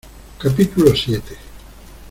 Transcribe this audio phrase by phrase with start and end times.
[0.39, 1.37] capítulo siete.